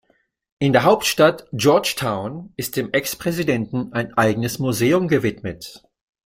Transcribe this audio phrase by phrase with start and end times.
[0.57, 5.83] In der Hauptstadt Georgetown ist dem Ex-Präsidenten ein eigenes Museum gewidmet.